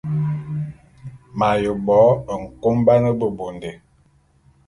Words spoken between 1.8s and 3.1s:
bo nkoban